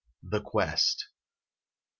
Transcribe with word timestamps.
THE 0.23 0.41
QUEST. 0.41 1.05
I. 1.05 1.05